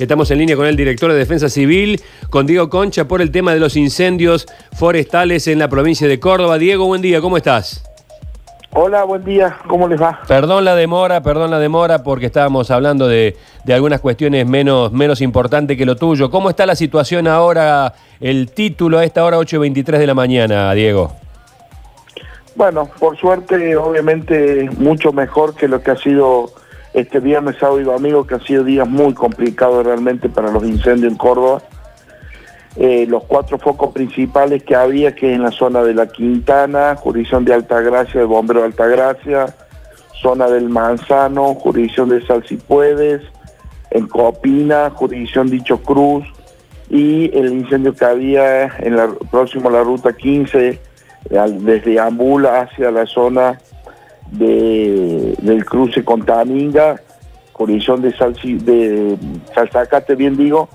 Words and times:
Estamos 0.00 0.30
en 0.30 0.38
línea 0.38 0.56
con 0.56 0.64
el 0.64 0.76
director 0.76 1.12
de 1.12 1.18
Defensa 1.18 1.50
Civil, 1.50 2.00
con 2.30 2.46
Diego 2.46 2.70
Concha, 2.70 3.06
por 3.06 3.20
el 3.20 3.30
tema 3.30 3.52
de 3.52 3.60
los 3.60 3.76
incendios 3.76 4.46
forestales 4.72 5.46
en 5.46 5.58
la 5.58 5.68
provincia 5.68 6.08
de 6.08 6.18
Córdoba. 6.18 6.56
Diego, 6.56 6.86
buen 6.86 7.02
día, 7.02 7.20
¿cómo 7.20 7.36
estás? 7.36 7.84
Hola, 8.72 9.04
buen 9.04 9.22
día, 9.26 9.58
¿cómo 9.68 9.86
les 9.88 10.00
va? 10.00 10.22
Perdón 10.26 10.64
la 10.64 10.74
demora, 10.74 11.22
perdón 11.22 11.50
la 11.50 11.58
demora, 11.58 12.02
porque 12.02 12.24
estábamos 12.24 12.70
hablando 12.70 13.08
de, 13.08 13.36
de 13.64 13.74
algunas 13.74 14.00
cuestiones 14.00 14.46
menos, 14.46 14.90
menos 14.90 15.20
importantes 15.20 15.76
que 15.76 15.84
lo 15.84 15.96
tuyo. 15.96 16.30
¿Cómo 16.30 16.48
está 16.48 16.64
la 16.64 16.76
situación 16.76 17.26
ahora, 17.26 17.92
el 18.20 18.50
título 18.52 19.00
a 19.00 19.04
esta 19.04 19.22
hora 19.22 19.36
8.23 19.36 19.98
de 19.98 20.06
la 20.06 20.14
mañana, 20.14 20.72
Diego? 20.72 21.12
Bueno, 22.56 22.88
por 22.98 23.18
suerte, 23.18 23.76
obviamente, 23.76 24.70
mucho 24.78 25.12
mejor 25.12 25.54
que 25.54 25.68
lo 25.68 25.82
que 25.82 25.90
ha 25.90 25.96
sido 25.96 26.52
este 26.92 27.20
viernes, 27.20 27.56
sábado 27.58 27.80
y 27.80 27.84
domingo, 27.84 28.26
que 28.26 28.34
ha 28.34 28.40
sido 28.40 28.64
días 28.64 28.88
muy 28.88 29.14
complicados 29.14 29.84
realmente 29.84 30.28
para 30.28 30.50
los 30.50 30.64
incendios 30.64 31.12
en 31.12 31.18
Córdoba. 31.18 31.62
Eh, 32.76 33.06
los 33.08 33.24
cuatro 33.24 33.58
focos 33.58 33.92
principales 33.92 34.62
que 34.62 34.74
había, 34.74 35.14
que 35.14 35.32
en 35.32 35.42
la 35.42 35.50
zona 35.50 35.82
de 35.82 35.94
la 35.94 36.06
Quintana, 36.06 36.96
jurisdicción 36.96 37.44
de 37.44 37.54
Altagracia, 37.54 38.20
de 38.20 38.26
Bombero 38.26 38.60
de 38.60 38.66
Altagracia, 38.66 39.54
zona 40.20 40.48
del 40.48 40.68
Manzano, 40.68 41.54
jurisdicción 41.54 42.08
de 42.08 42.24
Salsipuedes, 42.26 43.22
en 43.90 44.06
Copina, 44.06 44.90
jurisdicción 44.90 45.50
Dicho 45.50 45.82
Cruz, 45.82 46.24
y 46.88 47.36
el 47.36 47.52
incendio 47.52 47.94
que 47.94 48.04
había 48.04 48.66
en 48.78 48.96
la 48.96 49.08
próximo 49.30 49.68
a 49.68 49.72
la 49.72 49.82
ruta 49.82 50.12
15, 50.12 50.80
desde 51.60 52.00
Ambula 52.00 52.62
hacia 52.62 52.90
la 52.90 53.06
zona 53.06 53.60
de, 54.30 55.34
del 55.40 55.64
cruce 55.64 56.04
con 56.04 56.24
Taninga, 56.24 57.00
jurisdicción 57.52 58.02
de, 58.02 58.16
Salsi, 58.16 58.54
de 58.54 59.16
Salzacate, 59.54 60.14
bien 60.14 60.36
digo, 60.36 60.68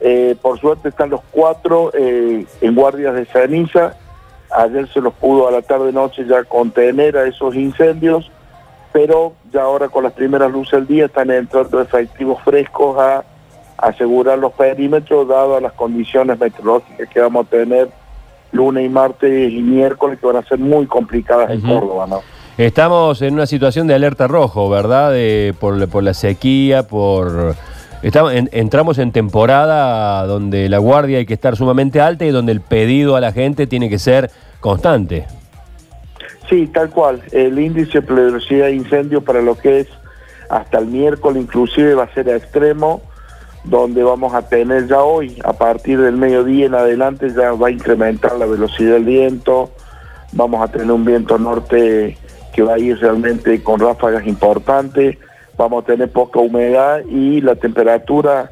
eh, 0.00 0.34
por 0.42 0.58
suerte 0.58 0.88
están 0.88 1.10
los 1.10 1.20
cuatro 1.30 1.92
eh, 1.94 2.44
en 2.60 2.74
guardias 2.74 3.14
de 3.14 3.24
ceniza. 3.26 3.94
Ayer 4.50 4.88
se 4.92 5.00
los 5.00 5.14
pudo 5.14 5.48
a 5.48 5.52
la 5.52 5.62
tarde-noche 5.62 6.26
ya 6.26 6.44
contener 6.44 7.16
a 7.16 7.26
esos 7.26 7.54
incendios, 7.54 8.30
pero 8.92 9.34
ya 9.52 9.62
ahora 9.62 9.88
con 9.88 10.04
las 10.04 10.12
primeras 10.12 10.50
luces 10.50 10.72
del 10.72 10.86
día 10.86 11.06
están 11.06 11.30
entrando 11.30 11.80
efectivos 11.80 12.42
frescos 12.42 12.98
a 12.98 13.24
asegurar 13.78 14.38
los 14.38 14.52
perímetros, 14.52 15.28
dadas 15.28 15.62
las 15.62 15.72
condiciones 15.72 16.38
meteorológicas 16.38 17.08
que 17.08 17.20
vamos 17.20 17.46
a 17.46 17.50
tener 17.50 17.88
lunes 18.50 18.84
y 18.84 18.88
martes 18.88 19.52
y 19.52 19.62
miércoles, 19.62 20.18
que 20.18 20.26
van 20.26 20.36
a 20.36 20.42
ser 20.42 20.58
muy 20.58 20.86
complicadas 20.86 21.50
en 21.50 21.60
Córdoba. 21.62 22.06
¿no? 22.06 22.20
Estamos 22.58 23.22
en 23.22 23.34
una 23.34 23.46
situación 23.46 23.86
de 23.86 23.94
alerta 23.94 24.28
rojo, 24.28 24.68
¿verdad? 24.68 25.10
De, 25.12 25.54
por, 25.58 26.02
la 26.02 26.14
sequía, 26.14 26.86
por 26.86 27.56
Estamos 28.02 28.32
entramos 28.34 28.98
en 28.98 29.12
temporada 29.12 30.26
donde 30.26 30.68
la 30.68 30.78
guardia 30.78 31.18
hay 31.18 31.26
que 31.26 31.34
estar 31.34 31.56
sumamente 31.56 32.00
alta 32.00 32.24
y 32.24 32.30
donde 32.30 32.52
el 32.52 32.60
pedido 32.60 33.16
a 33.16 33.20
la 33.20 33.32
gente 33.32 33.66
tiene 33.66 33.88
que 33.88 33.98
ser 33.98 34.30
constante. 34.60 35.26
Sí, 36.50 36.66
tal 36.66 36.90
cual. 36.90 37.22
El 37.30 37.58
índice 37.58 38.00
de 38.00 38.02
peligrosidad 38.02 38.66
de 38.66 38.74
incendio 38.74 39.22
para 39.22 39.40
lo 39.40 39.56
que 39.56 39.80
es 39.80 39.88
hasta 40.50 40.78
el 40.78 40.86
miércoles 40.86 41.42
inclusive 41.42 41.94
va 41.94 42.04
a 42.04 42.12
ser 42.12 42.28
a 42.28 42.36
extremo, 42.36 43.00
donde 43.64 44.02
vamos 44.02 44.34
a 44.34 44.42
tener 44.42 44.88
ya 44.88 45.02
hoy, 45.02 45.38
a 45.44 45.54
partir 45.54 45.98
del 46.00 46.16
mediodía 46.16 46.66
en 46.66 46.74
adelante 46.74 47.30
ya 47.30 47.52
va 47.52 47.68
a 47.68 47.70
incrementar 47.70 48.36
la 48.36 48.44
velocidad 48.44 48.94
del 48.94 49.04
viento, 49.04 49.70
vamos 50.32 50.60
a 50.60 50.70
tener 50.70 50.90
un 50.90 51.04
viento 51.04 51.38
norte 51.38 52.18
que 52.52 52.62
va 52.62 52.74
a 52.74 52.78
ir 52.78 52.98
realmente 52.98 53.62
con 53.62 53.80
ráfagas 53.80 54.26
importantes 54.26 55.18
vamos 55.56 55.84
a 55.84 55.86
tener 55.86 56.10
poca 56.10 56.40
humedad 56.40 57.00
y 57.08 57.40
la 57.40 57.54
temperatura 57.54 58.50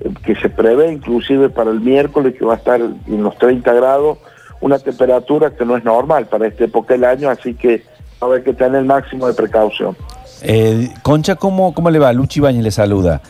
eh, 0.00 0.10
que 0.24 0.34
se 0.36 0.48
prevé 0.48 0.92
inclusive 0.92 1.50
para 1.50 1.70
el 1.70 1.80
miércoles 1.80 2.34
que 2.38 2.44
va 2.44 2.54
a 2.54 2.56
estar 2.56 2.80
en 2.80 3.22
los 3.22 3.36
30 3.38 3.72
grados, 3.74 4.18
una 4.60 4.78
temperatura 4.78 5.50
que 5.50 5.64
no 5.64 5.76
es 5.76 5.84
normal 5.84 6.26
para 6.26 6.46
esta 6.46 6.64
época 6.64 6.94
del 6.94 7.04
año, 7.04 7.30
así 7.30 7.54
que 7.54 7.82
va 8.20 8.26
a 8.26 8.30
haber 8.30 8.44
que 8.44 8.52
tener 8.52 8.80
el 8.80 8.86
máximo 8.86 9.26
de 9.26 9.34
precaución. 9.34 9.96
Eh, 10.42 10.90
Concha, 11.02 11.36
¿cómo, 11.36 11.74
¿cómo 11.74 11.90
le 11.90 11.98
va? 11.98 12.12
Luchi 12.12 12.40
Bañez 12.40 12.62
le 12.62 12.70
saluda. 12.70 13.20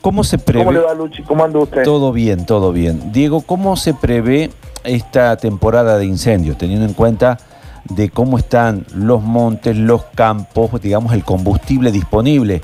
¿Cómo 0.00 0.24
se 0.24 0.38
prevé? 0.38 0.64
¿Cómo 0.64 0.76
le 0.76 0.84
va, 0.84 0.94
Luchi? 0.94 1.22
¿Cómo 1.22 1.44
anda 1.44 1.60
usted? 1.60 1.84
Todo 1.84 2.12
bien, 2.12 2.44
todo 2.44 2.72
bien. 2.72 3.12
Diego, 3.12 3.42
¿cómo 3.42 3.76
se 3.76 3.94
prevé 3.94 4.50
esta 4.82 5.36
temporada 5.36 5.96
de 5.96 6.06
incendios, 6.06 6.58
teniendo 6.58 6.86
en 6.86 6.92
cuenta 6.92 7.38
de 7.84 8.10
cómo 8.10 8.38
están 8.38 8.86
los 8.94 9.22
montes, 9.22 9.76
los 9.76 10.04
campos, 10.14 10.80
digamos, 10.80 11.12
el 11.12 11.24
combustible 11.24 11.90
disponible. 11.90 12.62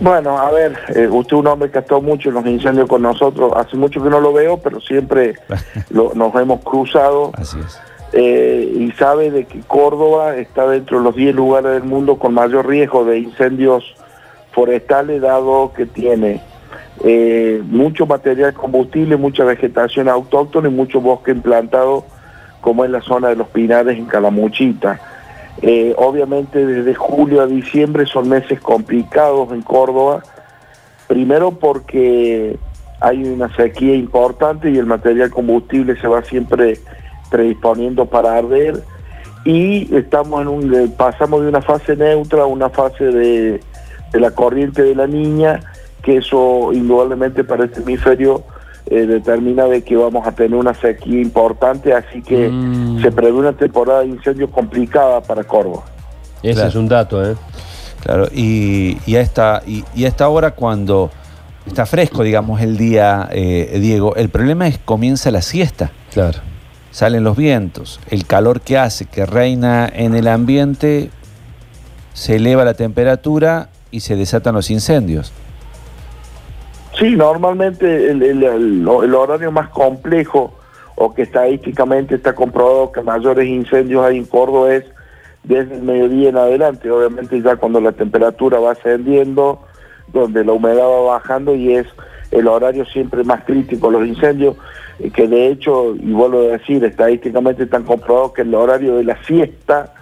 Bueno, 0.00 0.38
a 0.38 0.50
ver, 0.52 0.78
eh, 0.94 1.08
usted 1.08 1.36
es 1.36 1.40
un 1.40 1.46
hombre 1.48 1.70
que 1.70 1.78
ha 1.78 1.80
estado 1.80 2.00
mucho 2.00 2.28
en 2.28 2.36
los 2.36 2.46
incendios 2.46 2.88
con 2.88 3.02
nosotros, 3.02 3.52
hace 3.56 3.76
mucho 3.76 4.02
que 4.02 4.08
no 4.08 4.20
lo 4.20 4.32
veo, 4.32 4.58
pero 4.58 4.80
siempre 4.80 5.34
nos 5.90 6.34
hemos 6.36 6.60
cruzado. 6.60 7.32
Así 7.34 7.58
es. 7.58 7.80
Eh, 8.12 8.72
y 8.74 8.90
sabe 8.92 9.30
de 9.30 9.44
que 9.44 9.60
Córdoba 9.60 10.36
está 10.36 10.66
dentro 10.68 10.98
de 10.98 11.04
los 11.04 11.14
10 11.14 11.34
lugares 11.34 11.72
del 11.72 11.82
mundo 11.82 12.16
con 12.16 12.32
mayor 12.32 12.66
riesgo 12.66 13.04
de 13.04 13.18
incendios 13.18 13.84
forestales, 14.52 15.20
dado 15.20 15.72
que 15.74 15.84
tiene 15.84 16.40
eh, 17.04 17.60
mucho 17.66 18.06
material 18.06 18.54
combustible, 18.54 19.16
mucha 19.16 19.44
vegetación 19.44 20.08
autóctona 20.08 20.68
y 20.68 20.72
mucho 20.72 21.00
bosque 21.00 21.32
implantado 21.32 22.06
como 22.60 22.84
es 22.84 22.90
la 22.90 23.00
zona 23.00 23.28
de 23.28 23.36
los 23.36 23.48
Pinares 23.48 23.98
en 23.98 24.06
Calamuchita. 24.06 25.00
Eh, 25.60 25.94
obviamente 25.96 26.64
desde 26.64 26.94
julio 26.94 27.42
a 27.42 27.46
diciembre 27.46 28.06
son 28.06 28.28
meses 28.28 28.60
complicados 28.60 29.50
en 29.52 29.62
Córdoba, 29.62 30.22
primero 31.08 31.52
porque 31.52 32.56
hay 33.00 33.24
una 33.24 33.54
sequía 33.56 33.94
importante 33.94 34.70
y 34.70 34.78
el 34.78 34.86
material 34.86 35.30
combustible 35.30 36.00
se 36.00 36.06
va 36.06 36.22
siempre 36.22 36.78
predisponiendo 37.30 38.06
para 38.06 38.36
arder 38.36 38.82
y 39.44 39.94
estamos 39.94 40.42
en 40.42 40.48
un 40.48 40.94
pasamos 40.96 41.42
de 41.42 41.48
una 41.48 41.62
fase 41.62 41.96
neutra 41.96 42.42
a 42.42 42.46
una 42.46 42.70
fase 42.70 43.04
de, 43.04 43.60
de 44.12 44.20
la 44.20 44.30
corriente 44.30 44.82
de 44.82 44.94
la 44.94 45.06
niña 45.06 45.60
que 46.02 46.18
eso 46.18 46.72
indudablemente 46.72 47.44
para 47.44 47.64
este 47.64 47.80
hemisferio 47.80 48.44
eh, 48.90 49.06
determina 49.06 49.64
de 49.66 49.82
que 49.82 49.96
vamos 49.96 50.26
a 50.26 50.32
tener 50.32 50.54
una 50.54 50.74
sequía 50.74 51.20
importante, 51.20 51.92
así 51.92 52.22
que 52.22 52.48
mm. 52.48 53.02
se 53.02 53.12
prevé 53.12 53.32
una 53.32 53.52
temporada 53.52 54.00
de 54.00 54.06
incendios 54.06 54.50
complicada 54.50 55.20
para 55.20 55.44
Córdoba. 55.44 55.84
Ese 56.42 56.66
es 56.66 56.74
un 56.74 56.88
dato, 56.88 57.24
¿eh? 57.24 57.36
Claro, 58.02 58.28
y, 58.32 58.96
a 59.14 59.20
esta, 59.20 59.62
y, 59.66 60.04
a 60.04 60.08
esta 60.08 60.28
hora 60.28 60.52
cuando 60.52 61.10
está 61.66 61.84
fresco, 61.84 62.22
digamos, 62.22 62.60
el 62.60 62.76
día, 62.76 63.28
eh, 63.32 63.78
Diego, 63.80 64.14
el 64.16 64.28
problema 64.28 64.68
es 64.68 64.78
que 64.78 64.84
comienza 64.84 65.30
la 65.30 65.42
siesta. 65.42 65.90
Claro. 66.12 66.38
Salen 66.90 67.24
los 67.24 67.36
vientos, 67.36 68.00
el 68.08 68.26
calor 68.26 68.60
que 68.60 68.78
hace, 68.78 69.04
que 69.04 69.26
reina 69.26 69.90
en 69.92 70.14
el 70.14 70.28
ambiente, 70.28 71.10
se 72.14 72.36
eleva 72.36 72.64
la 72.64 72.74
temperatura 72.74 73.68
y 73.90 74.00
se 74.00 74.16
desatan 74.16 74.54
los 74.54 74.70
incendios. 74.70 75.32
Sí, 76.98 77.14
normalmente 77.14 78.10
el, 78.10 78.88
horario 78.88 79.52
más 79.52 79.68
complejo 79.68 80.52
o 80.96 81.14
que 81.14 81.22
estadísticamente 81.22 82.16
está 82.16 82.34
comprobado 82.34 82.90
que 82.90 83.02
mayores 83.02 83.46
incendios 83.46 84.04
hay 84.04 84.16
en 84.16 84.24
Córdoba 84.24 84.74
es 84.74 84.84
desde 85.44 85.76
el 85.76 85.82
mediodía 85.82 86.30
en 86.30 86.36
adelante, 86.36 86.90
obviamente 86.90 87.40
ya 87.40 87.54
cuando 87.54 87.80
la 87.80 87.92
temperatura 87.92 88.58
va 88.58 88.72
ascendiendo, 88.72 89.60
donde 90.12 90.44
la 90.44 90.52
humedad 90.52 90.88
va 90.88 91.12
bajando 91.12 91.54
y 91.54 91.74
es 91.74 91.86
el 92.32 92.48
horario 92.48 92.84
siempre 92.84 93.22
más 93.22 93.44
crítico, 93.44 93.92
los 93.92 94.04
incendios, 94.04 94.56
eh, 94.98 95.10
que 95.10 95.28
de 95.28 95.46
hecho, 95.46 95.94
y 95.94 96.10
vuelvo 96.10 96.40
a 96.40 96.58
decir, 96.58 96.84
estadísticamente 96.84 97.62
están 97.62 97.84
comprobados 97.84 98.32
que 98.32 98.42
el 98.42 98.52
horario 98.52 98.96
de 98.96 99.04
la 99.04 99.22
siesta 99.22 99.94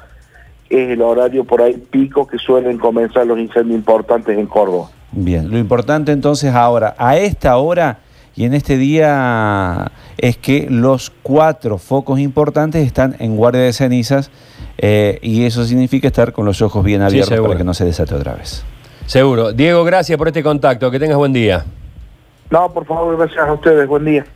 es 0.70 0.88
el 0.88 1.02
horario 1.02 1.44
por 1.44 1.60
ahí 1.60 1.74
pico 1.74 2.26
que 2.26 2.38
suelen 2.38 2.78
comenzar 2.78 3.26
los 3.26 3.38
incendios 3.38 3.76
importantes 3.76 4.36
en 4.36 4.46
Córdoba. 4.46 4.88
Bien, 5.18 5.50
lo 5.50 5.56
importante 5.56 6.12
entonces 6.12 6.54
ahora, 6.54 6.94
a 6.98 7.16
esta 7.16 7.56
hora 7.56 8.00
y 8.34 8.44
en 8.44 8.52
este 8.52 8.76
día 8.76 9.90
es 10.18 10.36
que 10.36 10.66
los 10.68 11.10
cuatro 11.22 11.78
focos 11.78 12.20
importantes 12.20 12.86
están 12.86 13.16
en 13.18 13.34
guardia 13.34 13.62
de 13.62 13.72
cenizas 13.72 14.30
eh, 14.76 15.18
y 15.22 15.44
eso 15.46 15.64
significa 15.64 16.08
estar 16.08 16.34
con 16.34 16.44
los 16.44 16.60
ojos 16.60 16.84
bien 16.84 17.00
abiertos 17.00 17.40
para 17.40 17.56
que 17.56 17.64
no 17.64 17.72
se 17.72 17.86
desate 17.86 18.14
otra 18.14 18.34
vez. 18.34 18.62
Seguro. 19.06 19.52
Diego, 19.52 19.84
gracias 19.84 20.18
por 20.18 20.28
este 20.28 20.42
contacto. 20.42 20.90
Que 20.90 20.98
tengas 20.98 21.16
buen 21.16 21.32
día. 21.32 21.64
No, 22.50 22.70
por 22.70 22.84
favor, 22.84 23.16
gracias 23.16 23.48
a 23.48 23.52
ustedes. 23.54 23.88
Buen 23.88 24.04
día. 24.04 24.26